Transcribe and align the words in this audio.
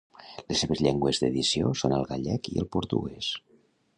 Les 0.51 0.61
seves 0.63 0.79
llengües 0.85 1.19
d'edició 1.25 1.69
són 1.83 1.95
el 1.99 2.09
gallec 2.13 2.51
i 2.55 2.57
el 2.65 2.69
portuguès. 2.77 3.31